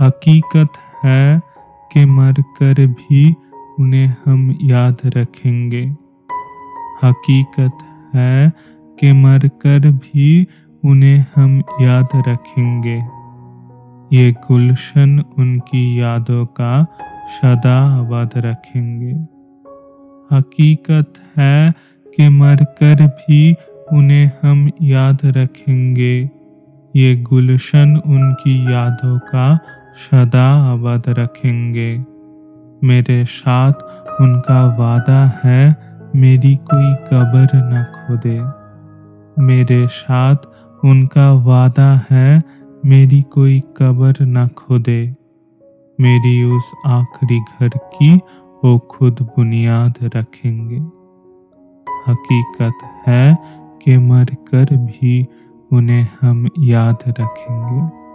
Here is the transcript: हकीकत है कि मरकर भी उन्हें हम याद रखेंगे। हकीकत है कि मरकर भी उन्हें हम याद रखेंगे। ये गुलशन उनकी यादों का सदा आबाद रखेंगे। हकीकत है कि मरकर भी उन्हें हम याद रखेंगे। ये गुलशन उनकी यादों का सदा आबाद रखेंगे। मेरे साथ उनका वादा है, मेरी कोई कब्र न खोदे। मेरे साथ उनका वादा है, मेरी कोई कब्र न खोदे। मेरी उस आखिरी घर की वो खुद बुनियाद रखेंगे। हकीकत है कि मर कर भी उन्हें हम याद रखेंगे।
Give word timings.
हकीकत 0.00 0.68
है 1.04 1.40
कि 1.92 2.04
मरकर 2.04 2.86
भी 2.86 3.34
उन्हें 3.80 4.14
हम 4.26 4.58
याद 4.62 4.96
रखेंगे। 5.06 5.82
हकीकत 7.04 7.78
है 8.14 8.52
कि 9.00 9.12
मरकर 9.12 9.90
भी 9.90 10.46
उन्हें 10.84 11.26
हम 11.36 11.62
याद 11.80 12.08
रखेंगे। 12.14 13.02
ये 14.16 14.32
गुलशन 14.32 15.24
उनकी 15.38 16.00
यादों 16.00 16.46
का 16.46 16.84
सदा 17.36 17.78
आबाद 18.00 18.30
रखेंगे। 18.36 19.12
हकीकत 20.36 21.12
है 21.38 21.72
कि 22.16 22.28
मरकर 22.28 23.06
भी 23.06 23.54
उन्हें 23.92 24.30
हम 24.42 24.70
याद 24.82 25.18
रखेंगे। 25.24 26.30
ये 26.96 27.16
गुलशन 27.16 27.96
उनकी 27.96 28.72
यादों 28.72 29.18
का 29.18 29.58
सदा 29.98 30.72
आबाद 30.72 31.02
रखेंगे। 31.08 32.04
मेरे 32.86 33.24
साथ 33.24 33.72
उनका 34.20 34.76
वादा 34.76 35.40
है, 35.44 35.76
मेरी 36.16 36.56
कोई 36.56 36.94
कब्र 36.94 37.48
न 37.54 37.84
खोदे। 37.94 38.40
मेरे 39.42 39.86
साथ 39.86 40.36
उनका 40.84 41.32
वादा 41.32 42.00
है, 42.10 42.42
मेरी 42.86 43.22
कोई 43.22 43.60
कब्र 43.60 44.14
न 44.20 44.48
खोदे। 44.48 45.14
मेरी 46.00 46.44
उस 46.44 46.64
आखिरी 46.86 47.40
घर 47.40 47.68
की 47.68 48.16
वो 48.64 48.78
खुद 48.78 49.16
बुनियाद 49.22 49.94
रखेंगे। 50.16 50.78
हकीकत 52.10 53.08
है 53.08 53.38
कि 53.82 53.96
मर 53.98 54.24
कर 54.24 54.76
भी 54.76 55.26
उन्हें 55.72 56.08
हम 56.20 56.48
याद 56.58 56.98
रखेंगे। 57.08 58.07